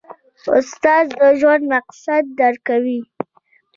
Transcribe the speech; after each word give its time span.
استاد 0.57 1.05
د 1.19 1.21
ژوند 1.39 1.63
مقصد 1.73 2.23
درکوي. 2.39 3.01